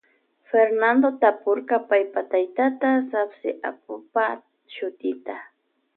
Fernando 0.51 1.07
tapurka 1.21 1.77
paypa 1.89 2.21
taytata 2.31 2.89
sapsi 3.11 3.49
apukpa 3.69 4.25
shutita. 4.73 5.35